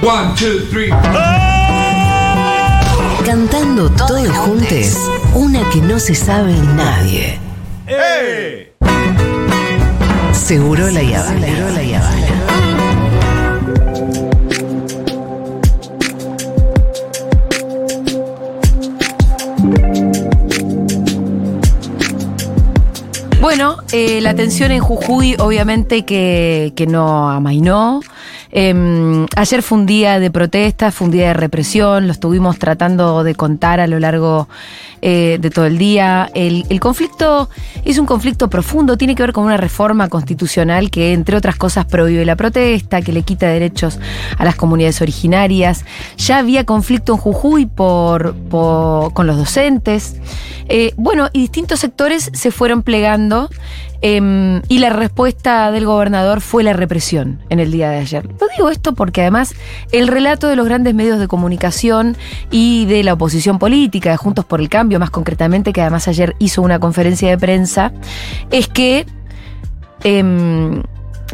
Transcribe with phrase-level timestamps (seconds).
[0.00, 0.90] One, two, three.
[3.24, 4.96] Cantando todos juntos,
[5.34, 7.40] una que no se sabe nadie.
[10.32, 11.40] Seguro la Yavana.
[11.40, 12.26] Seguro la Yavana.
[23.40, 28.00] Bueno, eh, la tensión en Jujuy obviamente que, que no amainó.
[28.50, 33.22] Eh, ayer fue un día de protesta, fue un día de represión, lo estuvimos tratando
[33.22, 34.48] de contar a lo largo
[35.02, 36.30] eh, de todo el día.
[36.34, 37.48] El, el conflicto
[37.84, 41.84] es un conflicto profundo, tiene que ver con una reforma constitucional que, entre otras cosas,
[41.84, 43.98] prohíbe la protesta, que le quita derechos
[44.36, 45.84] a las comunidades originarias.
[46.16, 50.16] Ya había conflicto en Jujuy por, por- con los docentes.
[50.68, 53.48] Eh, bueno, y distintos sectores se fueron plegando
[54.00, 58.26] em, y la respuesta del gobernador fue la represión en el día de ayer.
[58.40, 59.54] Lo digo esto porque además
[59.92, 62.16] el relato de los grandes medios de comunicación
[62.50, 66.34] y de la oposición política, de Juntos por el Cambio más concretamente, que además ayer
[66.38, 67.92] hizo una conferencia de prensa,
[68.50, 69.06] es que...
[70.04, 70.82] em,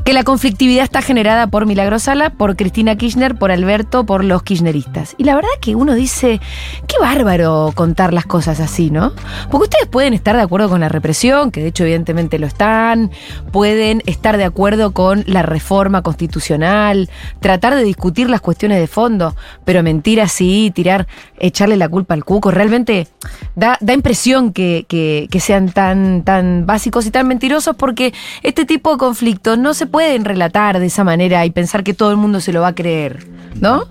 [0.03, 4.43] que la conflictividad está generada por Milagro Sala, por Cristina Kirchner, por Alberto, por los
[4.43, 5.15] kirchneristas.
[5.19, 6.41] Y la verdad que uno dice,
[6.87, 9.13] qué bárbaro contar las cosas así, ¿no?
[9.51, 13.11] Porque ustedes pueden estar de acuerdo con la represión, que de hecho evidentemente lo están,
[13.53, 17.09] pueden estar de acuerdo con la reforma constitucional,
[17.41, 21.07] tratar de discutir las cuestiones de fondo, pero mentir así, tirar,
[21.39, 23.07] echarle la culpa al cuco, realmente
[23.55, 28.65] da, da impresión que, que- que sean tan, tan básicos y tan mentirosos porque este
[28.65, 32.17] tipo de conflictos no se pueden relatar de esa manera y pensar que todo el
[32.17, 33.27] mundo se lo va a creer,
[33.61, 33.85] ¿no?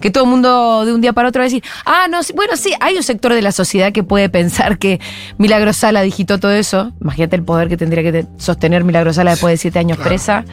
[0.00, 2.32] Que todo el mundo de un día para otro va a decir, ah, no, sí,
[2.34, 4.98] bueno, sí, hay un sector de la sociedad que puede pensar que
[5.36, 6.90] Milagro Sala digitó todo eso.
[7.02, 10.46] Imagínate el poder que tendría que te- sostener Milagro Sala después de siete años presa.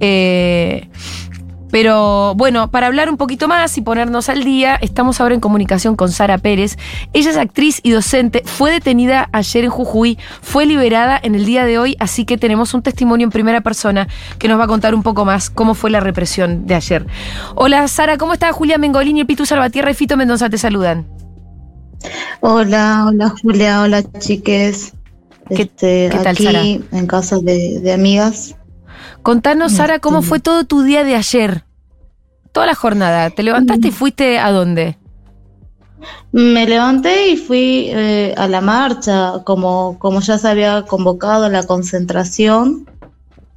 [0.00, 0.88] Eh,
[1.70, 5.96] pero bueno, para hablar un poquito más y ponernos al día, estamos ahora en comunicación
[5.96, 6.76] con Sara Pérez.
[7.12, 11.64] Ella es actriz y docente, fue detenida ayer en Jujuy, fue liberada en el día
[11.64, 14.08] de hoy, así que tenemos un testimonio en primera persona
[14.38, 17.06] que nos va a contar un poco más cómo fue la represión de ayer.
[17.54, 18.52] Hola Sara, ¿cómo está?
[18.52, 21.06] Julia Mengolini, Pitu Salvatierra y Fito Mendoza te saludan.
[22.40, 24.92] Hola, hola Julia, hola chiques.
[25.48, 26.62] ¿Qué- Este, qué tal, aquí Sara?
[26.62, 28.54] en casa de, de amigas.
[29.22, 31.64] Contanos, Sara, cómo fue todo tu día de ayer.
[32.52, 33.30] Toda la jornada.
[33.30, 34.96] ¿Te levantaste y fuiste a dónde?
[36.32, 41.64] Me levanté y fui eh, a la marcha, como, como ya se había convocado la
[41.64, 42.88] concentración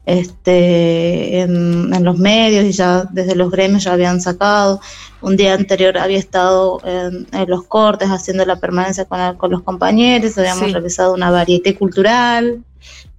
[0.05, 4.81] este, en, en los medios y ya desde los gremios ya habían sacado.
[5.21, 9.61] Un día anterior había estado en, en los cortes haciendo la permanencia con, con los
[9.61, 10.71] compañeros, habíamos Sí.
[10.73, 12.63] realizado una varieté cultural,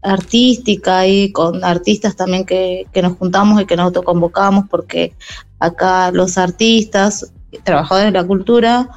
[0.03, 5.15] artística y con artistas también que, que nos juntamos y que nos autoconvocamos porque
[5.59, 7.33] acá los artistas,
[7.65, 8.89] trabajadores de la cultura,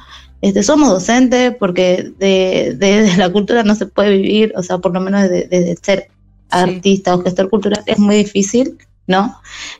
[0.42, 4.78] este, somos docentes porque de, de- de la cultura no se puede vivir, o sea,
[4.78, 6.08] por lo menos de, de- de ser
[6.50, 9.36] artista o gestor cultural es muy difícil, ¿no?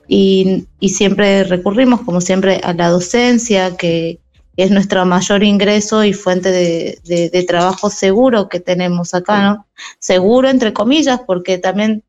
[0.09, 4.19] Y, y siempre recurrimos, como siempre, a la docencia, que
[4.57, 9.67] es nuestro mayor ingreso y fuente de, de- de trabajo seguro que tenemos acá, ¿no?
[9.99, 12.03] Seguro, entre comillas, porque también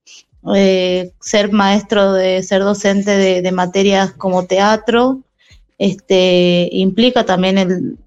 [0.55, 5.19] eh, ser maestro, de ser docente de, de materias como teatro,
[5.77, 7.97] este, implica también el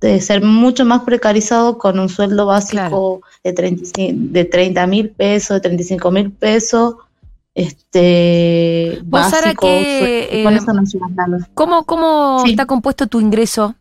[0.00, 5.56] de ser mucho más precarizado con un sueldo básico de 35 de 30 mil pesos,
[5.56, 6.94] de 35 mil pesos,
[7.58, 11.48] este, Vos, Sara, básico, que, con eh, eso no llegas nada.
[11.54, 12.50] ¿Cómo, cómo Sí.
[12.52, 13.74] está compuesto tu ingreso?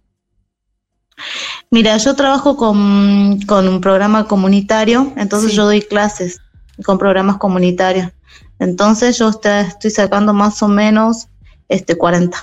[1.71, 5.57] Mira, yo trabajo con, con un programa comunitario, entonces Sí.
[5.57, 6.39] yo doy clases
[6.85, 8.11] con programas comunitarios.
[8.59, 11.27] Entonces yo está- estoy sacando más o menos
[11.69, 12.37] este 40.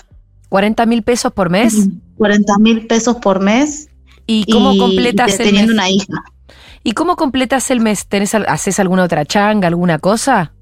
[0.51, 1.89] ¿40 mil pesos por mes?
[2.17, 3.89] 40 mil pesos por mes.
[4.27, 5.75] ¿Y cómo y completas el teniendo mes?
[5.75, 6.25] una hija.
[6.85, 8.07] ¿Y cómo completas el mes?
[8.07, 10.53] ¿Tenés, ¿Haces alguna otra changa, alguna cosa?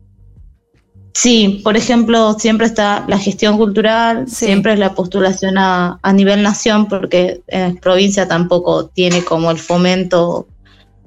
[1.14, 4.46] Sí, por ejemplo, siempre está la gestión cultural, Sí.
[4.46, 9.58] siempre es la postulación a, a nivel nación, porque en provincia tampoco tiene como el
[9.58, 10.46] fomento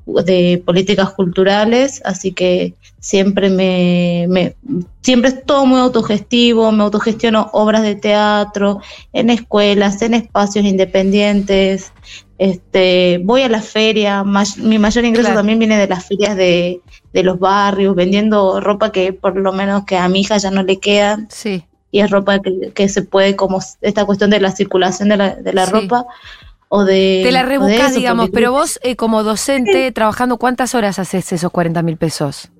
[0.05, 4.55] de políticas culturales, así que siempre me, me
[5.01, 8.81] siempre es todo muy autogestivo, me autogestiono obras de teatro,
[9.13, 11.91] en escuelas, en espacios independientes,
[12.37, 15.39] este, voy a la feria, may- mi mayor ingreso Claro.
[15.39, 16.81] también viene de las ferias de,
[17.13, 20.61] de los barrios, vendiendo ropa que por lo menos que a mi hija ya no
[20.63, 21.63] le queda, Sí.
[21.91, 25.35] y es ropa que, que se puede, como esta cuestión de la circulación de la,
[25.35, 25.71] de la Sí.
[25.71, 26.05] ropa,
[26.69, 27.21] o de...
[27.23, 31.81] Te la rebuscas, digamos, pero vos eh, como docente, trabajando, ¿cuántas horas haces esos 40
[31.81, 32.51] mil pesos?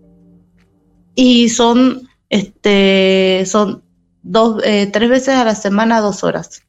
[1.16, 3.84] Y son, este, son
[4.22, 6.62] dos, eh, tres veces a la semana, dos horas.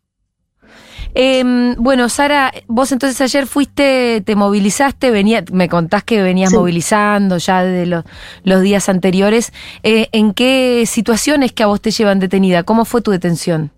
[1.18, 6.56] Em, bueno, Sara, vos entonces ayer fuiste, te movilizaste, venía, me contás que venías Sí.
[6.56, 8.04] movilizando ya de los,
[8.44, 9.52] los días anteriores.
[9.82, 12.64] Eh, ¿En qué situaciones que a vos te llevan detenida?
[12.64, 13.72] ¿Cómo fue tu detención?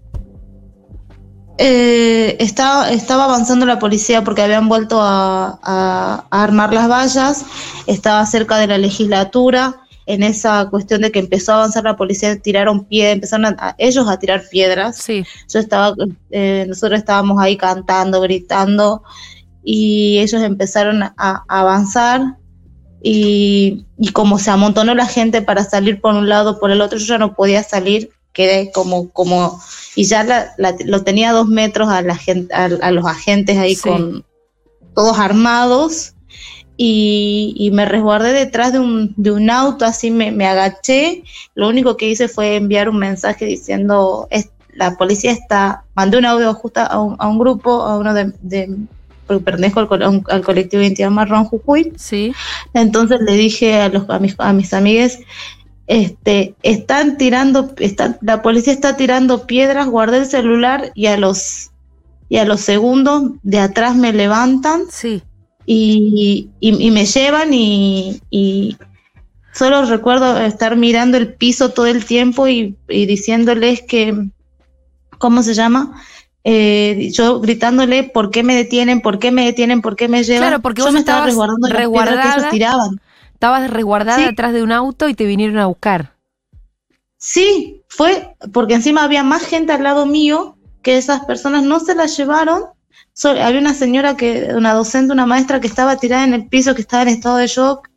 [1.60, 7.44] Eh, estaba, estaba avanzando la policía porque habían vuelto a, a- a armar las vallas,
[7.86, 12.38] estaba cerca de la legislatura, en esa cuestión de que empezó a avanzar la policía,
[12.38, 14.96] tiraron pie, empezaron a- a- ellos a tirar piedras.
[14.98, 15.24] Sí.
[15.52, 15.94] Yo estaba,
[16.30, 19.02] eh, nosotros estábamos ahí cantando, gritando,
[19.64, 22.36] y ellos empezaron a, a avanzar.
[23.02, 26.98] Y, y como se amontonó la gente para salir por un lado, por el otro,
[26.98, 29.60] yo ya no podía salir, quedé como, como,
[29.96, 33.04] y ya la- la- lo tenía a dos metros a, la gente, a, a los
[33.04, 33.82] agentes ahí Sí.
[33.88, 34.24] con
[34.94, 36.14] todos armados.
[36.80, 41.24] Y, y me resguardé detrás de un, de un auto, así me, me agaché.
[41.56, 46.24] Lo único que hice fue enviar un mensaje diciendo, "Es- la policía está, mandé un
[46.24, 48.70] audio justo a un, a un grupo, a uno de, de
[49.26, 52.32] porque pertenezco al, un- al colectivo Identidad Marrón Jujuy, Sí.
[52.74, 55.18] entonces le dije a, los, a, mis, a mis amigues,
[55.88, 57.74] este, están tirando,
[58.20, 61.70] la policía está tirando piedras, guardé el celular y a los,
[62.28, 65.22] y a los segundos de atrás me levantan Sí.
[65.66, 68.76] y, y- y me llevan y, y
[69.52, 74.14] solo recuerdo estar mirando el piso todo el tiempo y, diciéndoles que,
[75.18, 76.00] ¿cómo se llama?
[76.44, 79.00] Eh, yo gritándole, ¿por qué me detienen?
[79.00, 79.82] ¿Por qué me detienen?
[79.82, 80.48] ¿Por qué me llevan?
[80.48, 82.36] Claro, porque yo vos me estaba resguardando de las piedras que resguardada.
[82.38, 83.00] ellos tiraban.
[83.38, 84.24] Estabas resguardada Sí.
[84.24, 86.16] detrás de un auto y te vinieron a buscar.
[87.18, 91.94] Sí, fue porque encima había más gente al lado mío que esas personas no se
[91.94, 92.64] las llevaron.
[93.12, 96.74] So- había una señora que, una docente, una maestra que estaba tirada en el piso,
[96.74, 97.88] que estaba en estado de shock.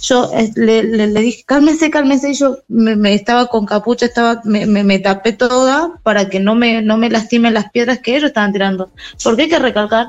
[0.00, 4.06] Yo eh, le, le- le dije, cálmese, cálmese, y yo me, me estaba con capucha,
[4.06, 7.98] estaba, me, me- me tapé toda para que no me, no me lastimen las piedras
[7.98, 8.90] que ellos estaban tirando.
[9.22, 10.08] Porque hay que recalcar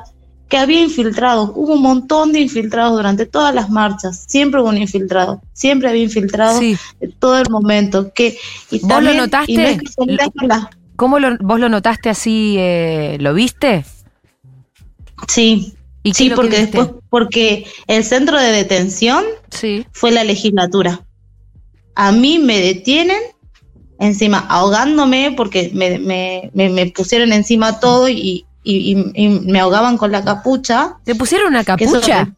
[0.52, 4.76] que había infiltrados, hubo un montón de infiltrados durante todas las marchas, siempre hubo un
[4.76, 6.76] infiltrado, siempre había infiltrados Sí.
[7.18, 8.12] todo el momento.
[8.12, 8.36] Que,
[8.70, 9.50] y ¿Vos lo notaste?
[9.50, 10.66] y no es casualidad que las-
[10.96, 12.56] ¿Cómo lo, vos lo notaste así?
[12.58, 13.86] eh, ¿Lo viste?
[15.26, 15.72] sí,
[16.02, 19.86] ¿Y qué sí, porque después, porque el centro de detención Sí.
[19.92, 21.00] fue la legislatura.
[21.94, 23.22] A mí me detienen
[23.98, 29.60] encima ahogándome porque me, me, me, me pusieron encima todo y, y, y- y me
[29.60, 30.96] ahogaban con la capucha.
[31.04, 32.32] ¿Te pusieron una capucha?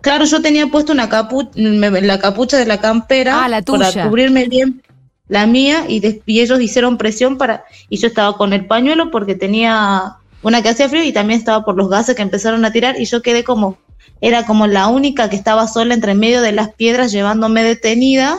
[0.00, 3.90] Claro, yo tenía puesto una capucha, la capucha de la campera Ah, la tuya.
[3.92, 4.82] para cubrirme bien
[5.26, 9.34] la mía y, y ellos hicieron presión para y yo estaba con el pañuelo porque
[9.34, 12.98] tenía una que hacía frío y también estaba por los gases que empezaron a tirar
[12.98, 13.76] y yo quedé como
[14.22, 18.38] era como la única que estaba sola entre medio de las piedras llevándome detenida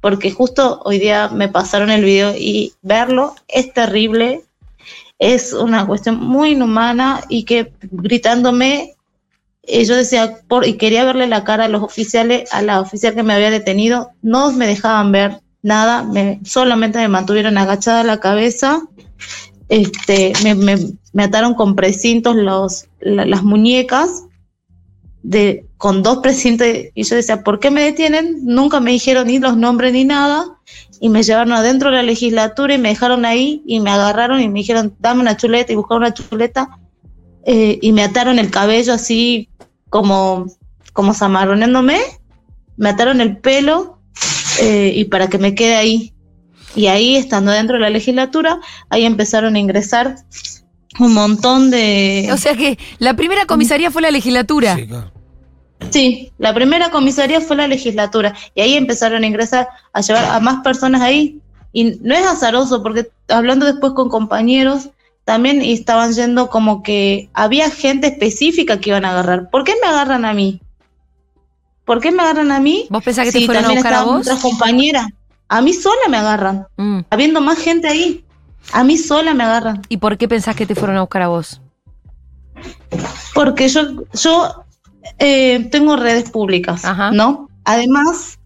[0.00, 4.42] porque justo hoy día me pasaron el video y verlo es terrible
[5.18, 8.94] es una cuestión muy inhumana y que gritándome
[9.64, 13.22] eh, yo decía y quería verle la cara a los oficiales a la oficial que
[13.22, 18.82] me había detenido no me dejaban ver nada me solamente me mantuvieron agachada la cabeza
[19.68, 20.76] este me, me,
[21.12, 24.24] me ataron con precintos los la- las muñecas
[25.22, 28.38] de con dos precintos y yo decía ¿por qué me detienen?
[28.44, 30.44] nunca me dijeron ni los nombres ni nada
[31.00, 34.48] y me llevaron adentro de la legislatura y me dejaron ahí y me agarraron y
[34.48, 36.78] me dijeron dame una chuleta y buscaron una chuleta
[37.50, 39.48] eh, y me ataron el cabello así
[39.88, 40.46] como,
[40.92, 41.98] como zamarroneándome,
[42.76, 44.00] me ataron el pelo
[44.60, 46.12] eh, y para que me quede ahí.
[46.74, 50.16] Y ahí, estando dentro de la legislatura, ahí empezaron a ingresar
[50.98, 52.28] un montón de...
[52.32, 54.76] O sea que la primera comisaría fue la legislatura.
[54.76, 55.10] Sí, claro.
[55.90, 60.40] Sí, la primera comisaría fue la legislatura y ahí empezaron a ingresar, a llevar a
[60.40, 61.40] más personas ahí.
[61.72, 64.88] Y no es azaroso porque hablando después con compañeros,
[65.24, 69.50] también estaban yendo como que había gente específica que iban a agarrar.
[69.50, 70.60] ¿Por qué me agarran a mí?
[71.84, 72.86] ¿Por qué me agarran a mí?
[72.90, 74.20] ¿Vos pensás que te Sí, fueron a buscar a vos?
[74.22, 75.06] otras compañeras.
[75.48, 77.00] A mí sola me agarran, Mm.
[77.10, 78.24] habiendo más gente ahí.
[78.72, 79.82] A mí sola me agarran.
[79.88, 81.60] ¿Y por qué pensás que te fueron a buscar a vos?
[83.34, 83.82] Porque yo,
[84.14, 84.64] yo
[85.18, 87.10] eh, tengo redes públicas, Ajá.
[87.12, 87.48] ¿no?
[87.64, 88.38] Además,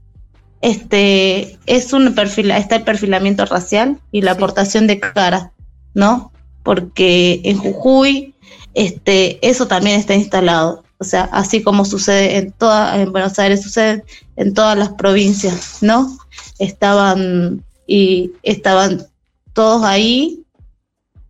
[0.61, 4.37] este es un perfil, está el perfilamiento racial y la Sí.
[4.37, 5.53] aportación de cara,
[5.95, 6.33] ¿no?
[6.63, 8.35] Porque en Jujuy,
[8.75, 10.85] este, eso también está instalado.
[10.99, 14.05] O sea, así como sucede en toda, en Buenos Aires, sucede
[14.37, 16.17] en todas las provincias, ¿no?
[16.61, 19.05] Estaban y estaban
[19.53, 20.39] todos ahí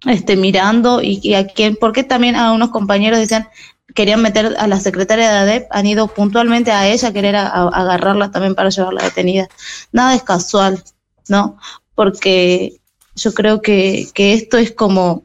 [0.07, 3.49] este, mirando y, y a quién, porque también a unos compañeros decían,
[3.95, 7.69] querían meter a la secretaria de ADEP, han ido puntualmente a ella querer a- a
[7.69, 9.49] agarrarla también para llevarla detenida.
[9.93, 10.83] Nada es casual,
[11.29, 11.59] ¿no?
[11.95, 12.81] porque
[13.15, 15.25] yo creo que, que esto es como,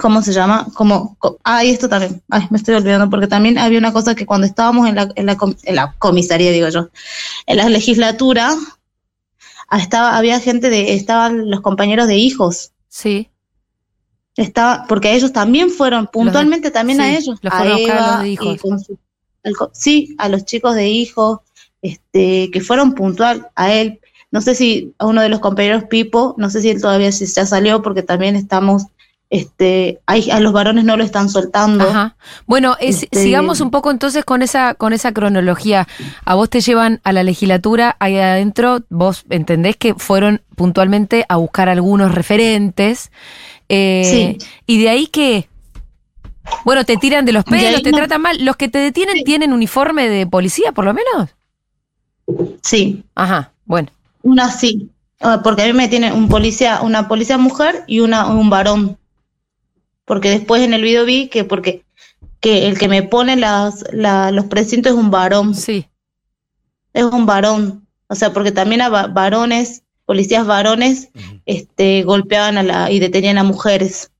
[0.00, 0.66] ¿cómo se llama?
[0.74, 4.24] Como, ah, y esto también, ay, me estoy olvidando, porque también había una cosa que
[4.26, 6.88] cuando estábamos en la, en la, en la comisaría, digo yo,
[7.46, 8.54] en la legislatura,
[9.68, 12.72] ah, estaba, había gente de, estaban los compañeros de hijos.
[12.88, 13.30] Sí.
[14.36, 18.32] Estaba, porque ellos también fueron, puntualmente también a ellos, los a Eva los de y
[18.34, 18.60] hijos.
[18.60, 18.98] con su-
[19.72, 21.38] sí, a los chicos de hijos,
[21.82, 24.00] este, que fueron puntual a él.
[24.30, 27.46] No sé si a uno de los compañeros Pipo, no sé si él todavía ya
[27.46, 28.82] salió, porque también estamos,
[29.30, 31.88] este, hay, a los varones no lo están soltando.
[31.88, 32.16] Ajá.
[32.46, 35.86] Bueno, es- Este- sigamos un poco entonces con esa, con esa cronología.
[36.24, 41.36] A vos te llevan a la legislatura, ahí adentro, vos entendés que fueron puntualmente a
[41.36, 43.10] buscar algunos referentes.
[43.68, 44.46] Eh, Sí.
[44.66, 45.48] Y de ahí que,
[46.64, 48.44] bueno, te tiran de los De pelos, te no- tratan mal.
[48.44, 49.24] ¿Los que te detienen Sí.
[49.24, 51.30] tienen uniforme de policía, por lo menos?
[52.62, 53.88] Sí, Ajá, bueno.
[54.22, 58.26] una sí, Ah, porque a mí me tiene un policía, una policía mujer y una,
[58.26, 58.98] un varón.
[60.04, 61.84] Porque después en el video vi que porque
[62.38, 65.54] que el que me pone las, la- los precintos es un varón.
[65.54, 65.88] Sí.
[66.92, 67.86] es un varón.
[68.08, 71.10] O sea, porque también a va- varones, policías varones,
[71.44, 74.10] este, golpeaban a la, y detenían a mujeres.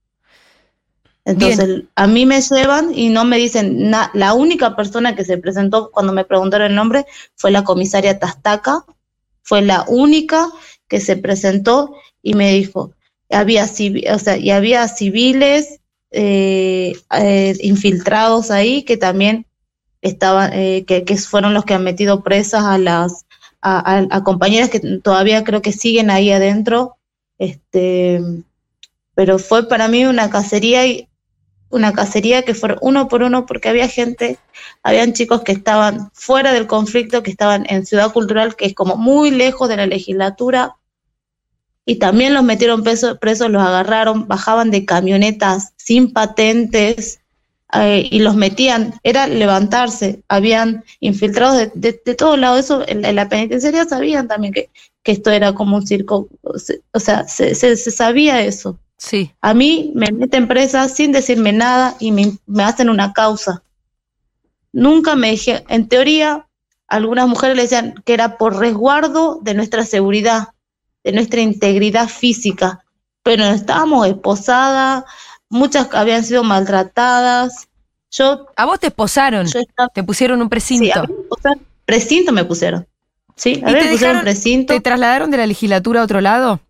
[1.25, 5.38] Entonces, a mí me llevan y no me dicen na- La única persona que se
[5.38, 8.85] presentó cuando me preguntaron el nombre fue la comisaria Tastaca.
[9.43, 10.49] Fue la única
[10.88, 12.93] que se presentó y me dijo,
[13.31, 19.47] había, o sea, y había civiles eh, eh, infiltrados ahí que también
[20.00, 23.25] estaban, eh, que, que fueron los que han metido presas a las
[23.66, 26.96] a, compañeras que todavía creo que siguen ahí adentro.
[27.38, 28.20] Este,
[29.14, 31.08] pero fue para mí una cacería y
[31.68, 34.38] una cacería que fue uno por uno porque había gente,
[34.82, 38.96] habían chicos que estaban fuera del conflicto, que estaban en Ciudad Cultural, que es como
[38.96, 40.76] muy lejos de la legislatura,
[41.85, 47.20] y también los metieron preso- presos, los agarraron, bajaban de camionetas sin patentes
[47.73, 53.04] eh, y los metían, era levantarse, habían infiltrados de, de, de todos lados, eso en,
[53.04, 54.70] en la penitenciaria sabían también que,
[55.02, 58.78] que esto era como un circo, o se- o sea, se, se, se sabía eso.
[58.99, 59.30] Sí.
[59.42, 63.62] A mí me meten presa sin decirme nada y me, me hacen una causa.
[64.73, 66.46] Nunca me dije, en teoría,
[66.88, 70.49] algunas mujeres le decían que era por resguardo de nuestra seguridad,
[71.04, 72.85] de nuestra integridad física,
[73.23, 75.04] pero estábamos esposadas,
[75.49, 77.69] muchas habían sido maltratadas.
[78.11, 81.00] Yo, A vos te esposaron, estaba, te pusieron un sí, precinto.
[81.00, 82.87] a mí me pusieron- precinto me pusieron.
[83.35, 86.05] Sí, a ¿Y mí te me pusieron dejaron- precinto ¿Te trasladaron de la legislatura a
[86.05, 86.61] otro lado?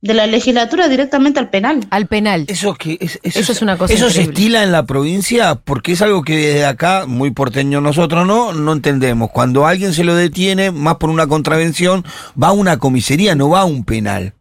[0.00, 1.80] de la legislatura directamente al penal.
[1.90, 2.44] Al penal.
[2.46, 5.90] Eso que es, eso, Eso es una cosa Eso se estila en la provincia porque
[5.90, 9.30] es algo que desde acá, muy porteño nosotros no, no entendemos.
[9.32, 12.04] Cuando a alguien se lo detiene, más por una contravención,
[12.40, 14.34] va a una comisaría, no va a un penal.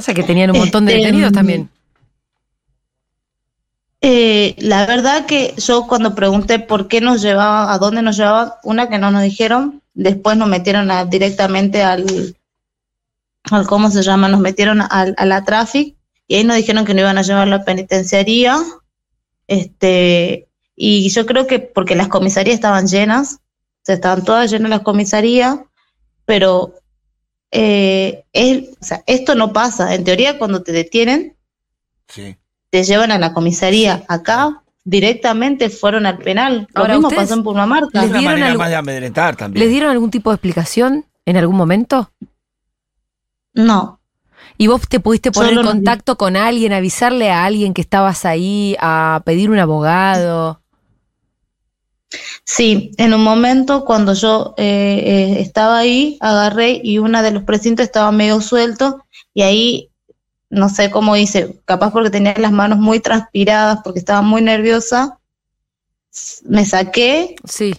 [0.00, 1.68] Pasa que tenían un montón de Este, detenidos también.
[4.00, 8.52] Eh, la verdad que yo cuando pregunté por qué nos llevaban, a dónde nos llevaban,
[8.62, 12.34] una que no nos dijeron, después nos metieron a- directamente al,
[13.50, 14.28] al, ¿cómo se llama?
[14.28, 15.94] Nos metieron al, a la traffic
[16.26, 18.56] y ahí nos dijeron que no iban a llevar a la penitenciaría.
[19.48, 24.70] Este, y yo creo que porque las comisarías estaban llenas, o sea, estaban todas llenas
[24.70, 25.58] las comisarías,
[26.24, 26.72] pero
[27.50, 29.94] eh, es- o sea, esto no pasa.
[29.94, 31.36] En teoría, cuando te detienen,
[32.08, 32.36] Sí.
[32.70, 34.04] te llevan a la comisaría.
[34.08, 36.66] Acá directamente fueron al penal.
[36.74, 37.88] Lo Ahora, mismo ¿ustedes pasó en Purmamarca.
[37.92, 39.60] les Es una dieron manera algo- más de amedrentar también.
[39.64, 42.10] ¿Les dieron algún tipo de explicación en algún momento?
[43.54, 43.98] No,
[44.56, 48.26] ¿Y vos te pudiste poner Solo en contacto con alguien, avisarle a alguien que estabas
[48.26, 50.59] ahí, a pedir un abogado?
[52.44, 57.44] Sí, en un momento cuando yo eh, eh, estaba ahí, agarré y una de los
[57.44, 59.90] precintos estaba medio suelto y ahí,
[60.50, 65.18] no sé cómo hice, capaz porque tenía las manos muy transpiradas, porque estaba muy nerviosa,
[66.44, 67.72] me saqué Sí.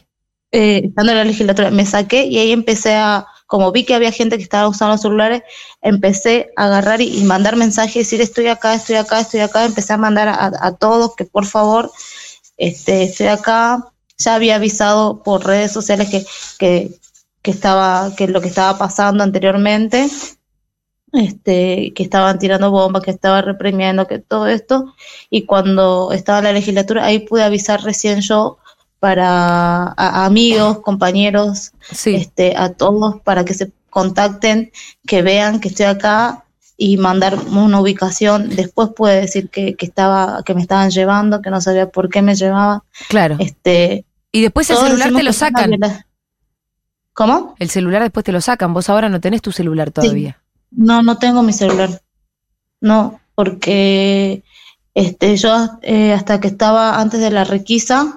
[0.51, 4.11] eh, estando en la legislatura, me saqué y ahí empecé a, como vi que había
[4.11, 5.43] gente que estaba usando los celulares,
[5.81, 9.91] empecé a agarrar y, y mandar mensajes, decir estoy acá, estoy acá, estoy acá, empecé
[9.93, 11.91] a mandar a, a todos que por favor,
[12.57, 13.90] este, estoy acá,
[14.23, 16.25] ya había avisado por redes sociales que,
[16.59, 16.91] que,
[17.41, 20.09] que estaba, que lo que estaba pasando anteriormente,
[21.13, 24.93] este, que estaban tirando bombas, que estaba reprimiendo, que todo esto,
[25.29, 28.57] y cuando estaba en la legislatura, ahí pude avisar recién yo
[28.99, 29.27] para
[29.87, 32.15] a- a amigos, compañeros, Sí.
[32.15, 34.71] este, a todos para que se contacten,
[35.05, 36.45] que vean que estoy acá
[36.77, 38.49] y mandar una ubicación.
[38.55, 42.21] Después pude decir que, que estaba, que me estaban llevando, que no sabía por qué
[42.21, 42.81] me llevaban.
[43.09, 43.35] Claro.
[43.39, 45.71] Este, Y después el todos celular te lo sacan.
[47.13, 47.55] ¿Cómo?
[47.59, 48.73] El celular después te lo sacan.
[48.73, 50.41] Vos ahora no tenés tu celular todavía.
[50.71, 52.01] No, no tengo mi celular.
[52.79, 54.43] No, porque
[54.95, 58.15] este, yo eh, hasta que estaba antes de la requisa,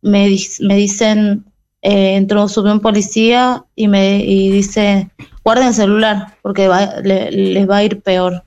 [0.00, 1.44] me, me dicen,
[1.82, 5.10] eh, entró, subió un policía y me y dice,
[5.44, 8.42] guarden el celular, porque va- le- les va a ir peor.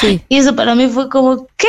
[0.00, 0.22] Sí.
[0.28, 1.66] Y eso para mí fue como, ¿qué?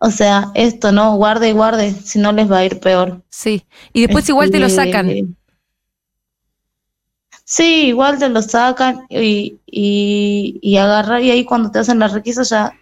[0.00, 1.16] O sea, esto, ¿no?
[1.16, 3.22] Guarde y guarde, si no les va a ir peor.
[3.28, 3.64] Sí.
[3.92, 5.36] Y después igual te lo Este, sacan.
[7.44, 12.08] Sí, igual te lo sacan y, y, y agarrar y ahí cuando te hacen la
[12.08, 12.74] requisa ya,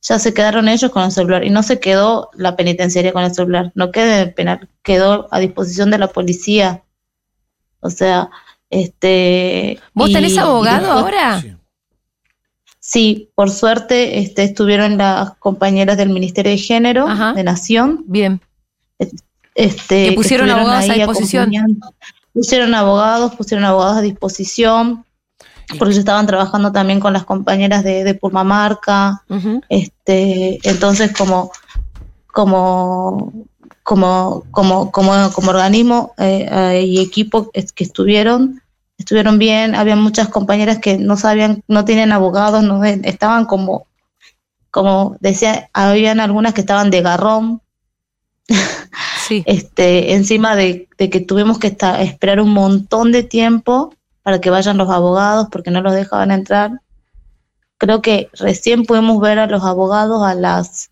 [0.00, 3.34] ya se quedaron ellos con el celular y no se quedó la penitenciaria con el
[3.34, 6.84] celular, no quedó en el penal, quedó a disposición de la policía.
[7.80, 8.30] O sea,
[8.70, 9.80] este...
[9.94, 11.40] ¿Vos y- tenés abogado después- ahora?
[11.40, 11.52] Sí.
[12.88, 17.34] Sí, por suerte este, estuvieron las compañeras del Ministerio de Género Ajá.
[17.34, 18.40] de Nación Bien.
[19.54, 21.50] este, Que pusieron estuvieron abogados a disposición.
[22.32, 25.04] Pusieron abogados, pusieron abogados a disposición,
[25.68, 29.22] porque ellos estaban trabajando también con las compañeras de, de Purmamarca,
[29.68, 31.52] este, entonces como,
[32.28, 33.34] como,
[33.82, 38.62] como, como, como, como organismo eh, eh, y equipo que estuvieron,
[38.98, 43.86] estuvieron bien, había muchas compañeras que no sabían, no tienen abogados, no estaban como,
[44.70, 47.62] como decía, habían algunas que estaban de garrón,
[49.26, 49.42] Sí.
[49.46, 54.78] este, encima de, de que tuvimos que esperar un montón de tiempo para que vayan
[54.78, 56.80] los abogados porque no los dejaban entrar.
[57.78, 60.90] Creo que recién pudimos ver a los abogados a las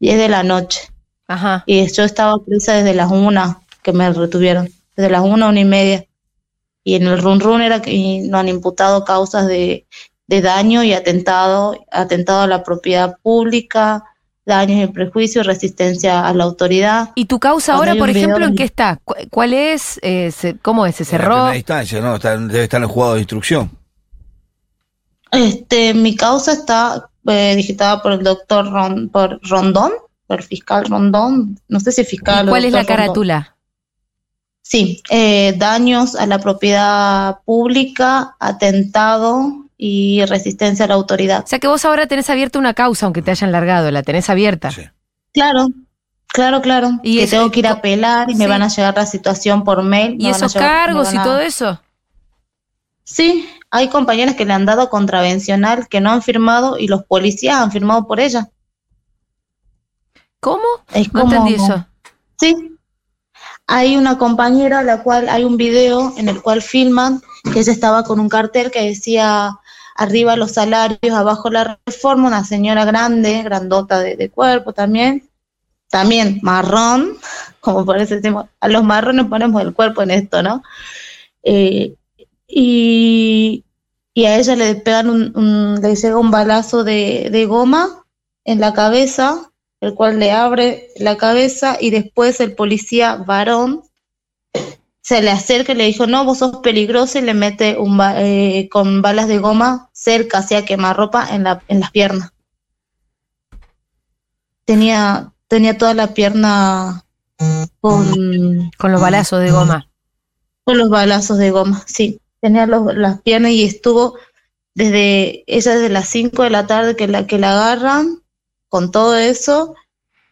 [0.00, 0.80] 10 de la noche
[1.28, 1.64] Ajá.
[1.66, 5.64] y yo estaba presa desde las 1 que me retuvieron, desde las 1, 1 y
[5.64, 6.04] media.
[6.84, 9.86] Y en el run run era que y nos han imputado causas de,
[10.26, 14.04] de daño y atentado, atentado a la propiedad pública,
[14.44, 17.10] daños y prejuicio, resistencia a la autoridad.
[17.14, 19.00] ¿Y tu causa ahora, por ejemplo, video en en- qué está?
[19.02, 19.98] ¿Cu- ¿Cuál es?
[20.02, 20.96] Eh, se- ¿Cómo es?
[20.96, 21.34] ¿Se En cerró?
[21.36, 22.16] primera instancia, ¿no?
[22.16, 23.70] Está- debe estar en el juzgado de instrucción.
[25.32, 29.92] Este, mi causa está eh, digitada por el doctor Ron- por Rondón,
[30.26, 33.53] por el fiscal Rondón, no sé si ¿Y fiscal o cuál es la Rondón.
[34.66, 41.44] Sí, eh, daños a la propiedad pública, atentado y resistencia a la autoridad.
[41.44, 44.30] O sea que vos ahora tenés abierta una causa, aunque te hayan largado, la tenés
[44.30, 44.70] abierta.
[44.70, 44.82] Sí.
[45.34, 45.66] Claro,
[46.28, 46.92] claro, claro.
[47.02, 49.64] Y que eso- tengo que ir a apelar y me van a llegar la situación
[49.64, 50.16] por mail.
[50.18, 51.78] ¿Y esos llegar- cargos y todo eso?
[53.04, 57.56] Sí, hay compañeras que le han dado contravencional que no han firmado y los policías
[57.56, 58.48] han firmado por ella.
[60.40, 60.64] ¿Cómo?
[60.94, 61.86] Es No como, entendí eso.
[62.40, 62.70] Sí.
[63.66, 67.22] Hay una compañera, la cual hay un video en el cual filman
[67.52, 69.58] que ella estaba con un cartel que decía
[69.96, 75.28] arriba los salarios, abajo la reforma, una señora grande, grandota de, de cuerpo también,
[75.90, 77.16] también marrón,
[77.60, 80.62] como parece, decimos, a los marrones ponemos el cuerpo en esto, ¿no?
[81.42, 81.94] Eh,
[82.48, 83.64] y,
[84.14, 88.04] y a ella le pegan un, un- le llega un balazo de, de goma
[88.44, 89.50] en la cabeza,
[89.84, 93.82] el cual le abre la cabeza y después el policía varón
[95.02, 98.22] se le acerca y le dijo, no, vos sos peligroso y le mete un ba-
[98.22, 102.30] eh, con balas de goma cerca, hacia quemarropa en, la, en las piernas.
[104.64, 107.04] Tenía, tenía toda la pierna
[107.80, 109.88] con, Con los balazos de goma.
[110.64, 112.20] con los balazos de goma, sí.
[112.40, 114.16] Tenía los- las piernas y estuvo
[114.74, 118.22] desde ella desde las 5 de la tarde que la, que la agarran
[118.74, 119.76] con todo eso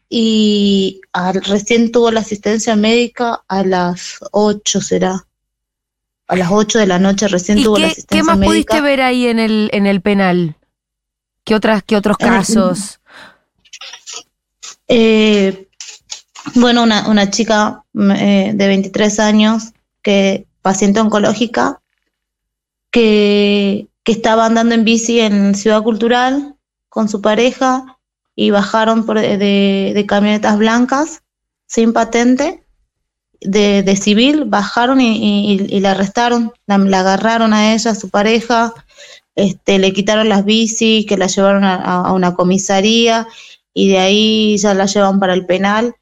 [0.09, 5.29] y al- recién tuvo la asistencia médica a las 8 será.
[6.27, 8.51] A las 8 de la noche recién ¿Y tuvo la asistencia qué más médica.
[8.51, 10.57] pudiste ver ahí en el, en el penal?
[11.45, 12.99] ¿Qué, otras, qué otros el- casos?
[14.89, 15.69] Eh,
[16.57, 21.81] bueno, una, una chica eh, de 23 años, que paciente oncológica,
[22.91, 26.57] que, que estaba andando en bici en Ciudad Cultural
[26.89, 27.99] con su pareja
[28.35, 31.23] y bajaron por- de, de camionetas blancas
[31.67, 32.65] sin patente
[33.41, 38.73] de, de civil, bajaron y, y- la arrestaron, la, agarraron a ella, a su pareja,
[39.35, 43.27] este, le quitaron las bicis, que la llevaron a- una comisaría
[43.75, 45.95] y de ahí ya la llevan para el penal.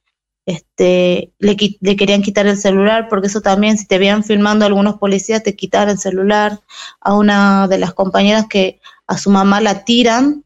[0.46, 4.96] Este, le, le querían quitar el celular, porque eso también, si te veían filmando algunos
[4.98, 6.60] policías, te quitaron el celular.
[7.00, 10.44] A una de las compañeras que a su mamá la tiran,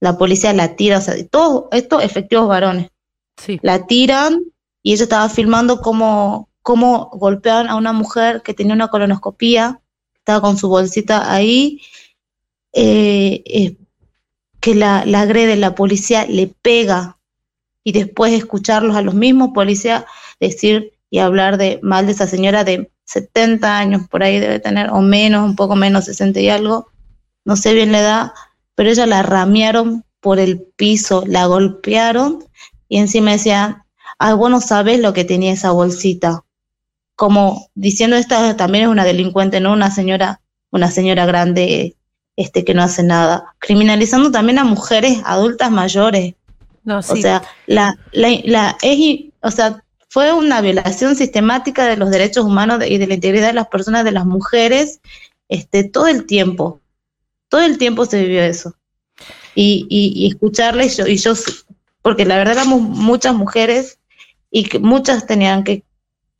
[0.00, 2.90] la policía la tira, o sea, todos estos efectivos varones,
[3.36, 3.58] Sí.
[3.62, 4.40] la tiran
[4.82, 9.80] y ella estaba filmando cómo, cómo golpeaban a una mujer que tenía una colonoscopía,
[10.14, 11.80] estaba con su bolsita ahí,
[12.72, 13.76] eh, eh,
[14.60, 17.18] que la, la agrede, la policía le pega
[17.82, 20.04] y después escucharlos a los mismos policías
[20.40, 24.90] decir y hablar de mal de esa señora de 70 años, por ahí debe tener,
[24.90, 26.88] o menos, un poco menos, 60 y algo,
[27.44, 28.32] no sé bien la edad,
[28.74, 32.44] pero ella la ramearon por el piso, la golpearon
[32.88, 33.84] y encima decía,
[34.18, 36.44] ah, vos no sabés lo que tenía esa bolsita.
[37.16, 41.96] Como diciendo esta también es una delincuente, no una señora, una señora grande
[42.36, 43.54] este que no hace nada.
[43.60, 46.34] Criminalizando también a mujeres adultas mayores.
[46.82, 47.22] No, O sí.
[47.22, 48.98] sea, la, la, la- es,
[49.40, 53.52] o sea, fue una violación sistemática de los derechos humanos y de la integridad de
[53.54, 55.00] las personas, de las mujeres,
[55.48, 56.80] este, todo el tiempo.
[57.48, 58.74] Todo el tiempo se vivió eso.
[59.54, 61.34] Y, y, y escucharle, y yo, y yo,
[62.02, 63.98] porque la verdad éramos muchas mujeres
[64.50, 65.84] y que muchas tenían que,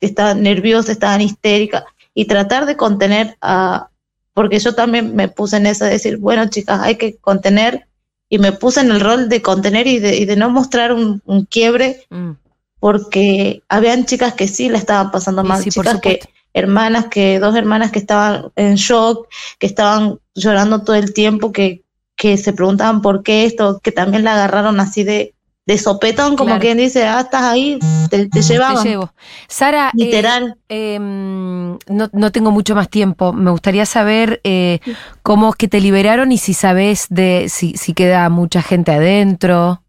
[0.01, 3.89] estaban nerviosas, estaban histéricas, y tratar de contener a,
[4.33, 7.87] porque yo también me puse en eso de decir, bueno, chicas, hay que contener,
[8.29, 11.21] y me puse en el rol de contener y de, y de no mostrar un,
[11.25, 12.31] un quiebre, Mm.
[12.79, 16.19] porque habían chicas que sí la estaban pasando mal, sí, por chicas que.
[16.55, 19.27] Hermanas que, dos hermanas que estaban en shock,
[19.59, 21.83] que estaban llorando todo el tiempo, que,
[22.15, 25.33] que se preguntaban por qué esto, que también la agarraron así de,
[25.65, 26.61] de sopetón, como Claro.
[26.61, 27.77] quien dice, ah, estás ahí,
[28.09, 29.11] te, te Te llevaban, llevo.
[29.49, 30.55] Sara, eh, literal.
[30.69, 33.33] Em, no, no tengo mucho más tiempo.
[33.33, 34.79] Me gustaría saber eh,
[35.23, 39.81] cómo es que te liberaron y si sabes de si, si queda mucha gente adentro.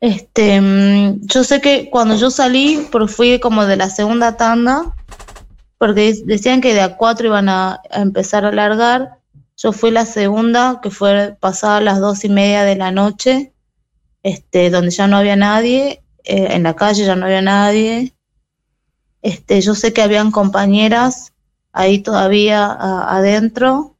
[0.00, 4.94] Este, mm, yo sé que cuando yo salí, porque fui como de la segunda tanda,
[5.78, 9.18] porque de- decían que de a cuatro iban a, empezar a largar.
[9.56, 13.52] Yo fui la segunda, que fue pasada las dos y media de la noche,
[14.22, 18.14] este, donde ya no había nadie, eh, en la calle ya no había nadie.
[19.22, 21.32] Este, yo sé que habían compañeras
[21.72, 23.96] ahí todavía adentro.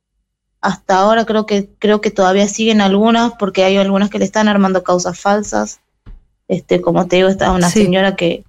[0.61, 4.49] Hasta ahora creo que creo que todavía siguen algunas, porque hay algunas que le están
[4.49, 5.81] armando causas falsas.
[6.49, 7.83] Este, como te digo, está una Sí.
[7.83, 8.45] señora que,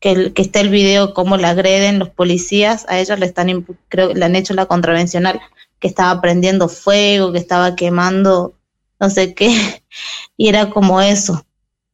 [0.00, 4.24] que, está el video cómo la agreden los policías, a ella le están creo le
[4.24, 5.40] han hecho la contravencional,
[5.78, 8.54] que estaba prendiendo fuego, que estaba quemando
[9.00, 9.48] no sé qué,
[10.36, 11.44] y era como eso.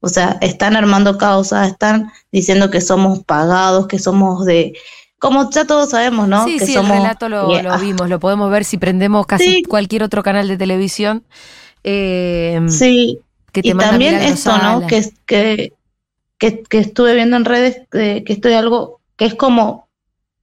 [0.01, 4.75] O sea, están armando causas, están diciendo que somos pagados, que somos de,
[5.19, 6.45] como ya todos sabemos, ¿no?
[6.45, 8.79] sí, que sí, somos, el relato lo, eh, lo ah, vimos, lo podemos ver si
[8.79, 9.63] prendemos casi Sí.
[9.65, 11.25] cualquier otro canal de televisión.
[11.83, 13.19] Em, Sí,
[13.53, 14.87] que te y también esto, ¿no?
[14.87, 15.73] Que, que,
[16.39, 19.89] que, que estuve viendo en redes, que, que esto es algo que es como,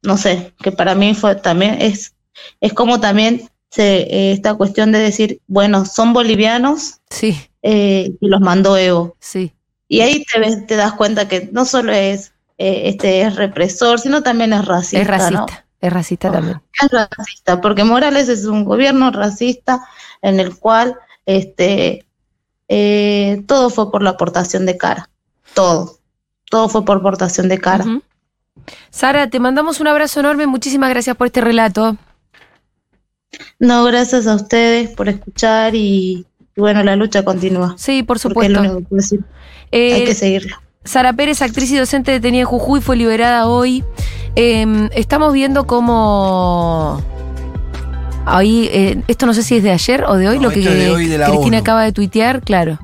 [0.03, 2.13] no sé, que para mí fue también, es,
[2.61, 8.27] es como también se, eh, esta cuestión de decir, bueno, son bolivianos Sí, eh, y
[8.27, 9.15] los mandó Evo.
[9.19, 9.51] sí.
[9.87, 13.99] Y ahí te, ves- te das cuenta que no solo es, eh, este es represor,
[13.99, 14.99] sino también es racista.
[15.01, 15.45] es racista, ¿no?
[15.79, 16.61] es racista también.
[16.81, 19.85] es racista, porque Morales es un gobierno racista
[20.23, 20.95] en el cual
[21.27, 22.03] este
[22.67, 25.09] eh, todo fue por la aportación de cara,
[25.53, 25.99] todo,
[26.49, 27.85] todo fue por aportación de cara.
[28.89, 31.97] Sara, te mandamos un abrazo enorme, muchísimas gracias por este relato.
[33.59, 36.25] No, gracias a ustedes por escuchar y,
[36.55, 37.75] y bueno, la lucha continúa.
[37.77, 38.59] Sí, por Porque es lo supuesto.
[38.61, 39.23] único que puedo decir,
[39.71, 40.61] Eh, hay que seguirla.
[40.85, 43.83] Sara Pérez, actriz y docente detenida en Jujuy, fue liberada hoy.
[44.35, 47.01] Eh, estamos viendo cómo.
[48.25, 50.61] Ahí, eh, esto no sé si es de ayer o de hoy, No, lo que
[50.61, 51.57] de hoy de Cristina ONU.
[51.57, 52.79] acaba de tuitear, claro.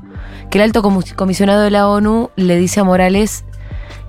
[0.50, 0.82] Que el alto
[1.16, 3.44] comisionado de la ONU le dice a Morales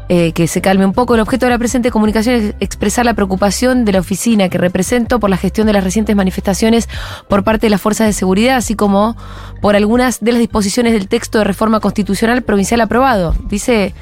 [0.08, 1.14] eh, que se calme un poco.
[1.14, 5.20] El objeto de la presente comunicación es expresar la preocupación de la oficina que represento
[5.20, 6.88] por la gestión de las recientes manifestaciones
[7.28, 9.16] por parte de las fuerzas de seguridad, así como
[9.62, 13.34] por algunas de las disposiciones del texto de reforma constitucional provincial aprobado.
[13.48, 13.94] Dice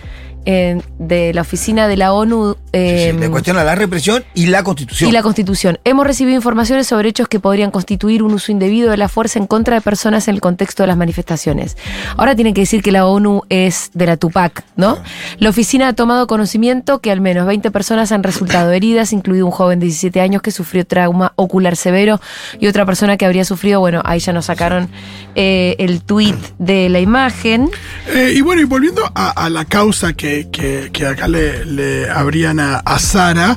[0.47, 2.57] eh, de la oficina de la ONU.
[2.73, 5.11] Eh, sí, le cuestiona la represión y la constitución.
[5.11, 5.79] y la Constitución.
[5.85, 9.47] Hemos recibido informaciones sobre hechos que podrían constituir un uso indebido de la fuerza en
[9.47, 11.77] contra de personas en el contexto de las manifestaciones.
[12.17, 14.99] Ahora tienen que decir que la ONU es de la Tupac, ¿no?
[15.39, 19.53] La oficina ha tomado conocimiento que al menos 20 personas han resultado heridas, incluido un
[19.53, 22.21] joven de 17 años que sufrió trauma ocular severo
[22.59, 24.89] y otra persona que habría sufrido, bueno, ahí ya nos sacaron
[25.35, 27.71] eh, el tuit de la imagen.
[28.09, 32.61] Eh, y bueno, y volviendo a, a la causa que, que- acá le, le abrían
[32.61, 33.57] a, Sara,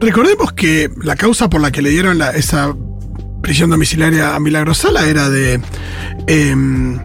[0.00, 2.74] recordemos que la causa por la que le dieron esa
[3.42, 5.60] prisión domiciliaria a Milagrosala era de.
[6.26, 6.98] em,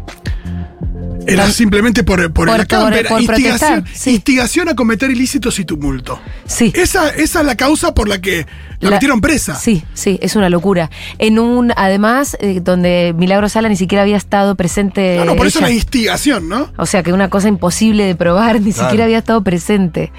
[1.34, 4.12] era simplemente por, por, Por- el acampe, por- por instigación, sí.
[4.12, 6.20] instigación a cometer ilícitos y tumulto.
[6.46, 6.72] Sí.
[6.76, 8.46] Esa, esa es la causa por la que
[8.80, 9.56] la, La- metieron presa.
[9.56, 10.90] Sí, sí, es una locura.
[11.18, 15.18] En un, además, eh, donde Milagro Sala ni siquiera había estado presente.
[15.18, 15.68] No, no, por eso ella.
[15.68, 16.72] la instigación, ¿no?
[16.78, 18.88] O sea, que una cosa imposible de probar, ni Claro.
[18.90, 20.12] siquiera había estado presente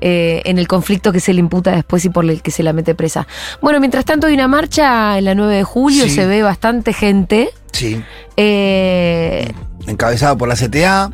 [0.00, 2.72] eh, en el conflicto que se le imputa después y por el que se la
[2.72, 3.26] mete presa.
[3.60, 6.10] Bueno, mientras tanto hay una marcha en la 9 de julio, Sí.
[6.10, 7.48] se ve bastante gente.
[7.72, 8.00] Sí.
[8.36, 9.50] Eh,
[9.86, 11.10] Encabezada por la CTA.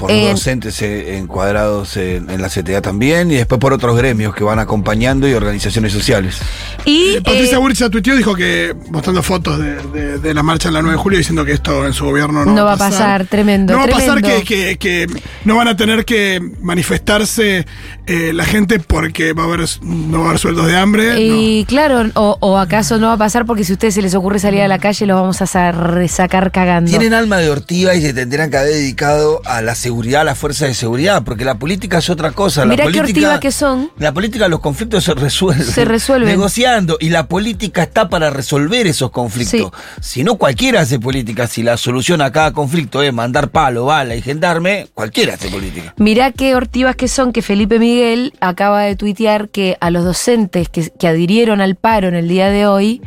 [0.00, 4.34] Por En- docentes eh, encuadrados en, en la CTA también y después por otros gremios
[4.34, 6.38] que van acompañando y organizaciones sociales.
[6.84, 10.42] Y Eh, Patricia eh, Burrich ya tuiteó, dijo que, mostrando fotos de, de- de la
[10.42, 12.72] marcha en la 9 de julio, diciendo que esto en su gobierno no, No va
[12.72, 15.06] a pasar, tremendo, No va a pasar que, que- que
[15.44, 17.66] no van a tener que manifestarse
[18.06, 21.20] eh, la gente porque va a haber, no va a haber sueldos de hambre.
[21.20, 24.14] Y claro, o, o acaso no va a pasar porque si a ustedes se les
[24.14, 26.90] ocurre salir a la calle los vamos a sa- resacar cagando.
[26.90, 30.34] Tienen alma de ortiva y se tendrían que haber dedicado a la seguridad, a la
[30.34, 32.64] fuerza de seguridad, porque la política es otra cosa.
[32.64, 33.90] La Mirá qué política, que son.
[33.98, 35.66] La política, los conflictos se resuelven.
[35.66, 36.28] Se resuelven.
[36.28, 36.96] Negociando.
[37.00, 39.72] Y la política está para resolver esos conflictos.
[40.00, 41.46] Si no, cualquiera hace política.
[41.46, 45.94] Si la solución a cada conflicto es mandar palo, bala y gendarme, cualquiera hace política.
[45.96, 50.68] Mirá qué hortivas que son que Felipe Miguel acaba de tuitear que a los docentes
[50.68, 53.02] que, que adhirieron al paro en el día de hoy,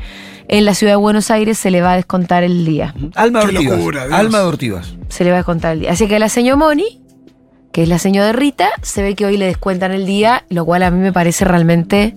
[0.47, 2.93] en la ciudad de Buenos Aires se le va a descontar el día.
[3.15, 3.77] Alma de Qué ortivas.
[3.77, 4.93] locura, alma de ortivas.
[5.09, 5.91] Se le va a descontar el día.
[5.91, 7.01] Así que la señora Moni,
[7.71, 10.65] que es la señora de Rita, se ve que hoy le descuentan el día, lo
[10.65, 12.15] cual a mí me parece realmente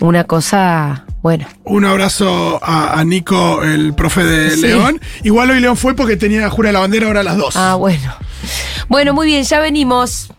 [0.00, 1.46] una cosa, bueno.
[1.64, 4.62] Un abrazo a, a Nico, el profe de Sí.
[4.62, 5.00] León.
[5.22, 7.56] Igual hoy León fue porque tenía jura de la bandera ahora a las 2.
[7.56, 8.12] Ah, bueno.
[8.88, 10.30] Bueno, muy bien, ya venimos.